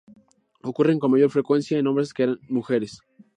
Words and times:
Ocurren 0.63 0.97
con 0.97 1.11
mayor 1.11 1.29
frecuencia 1.29 1.77
en 1.77 1.85
hombres 1.85 2.11
que 2.15 2.23
en 2.23 2.39
mujeres. 2.49 3.01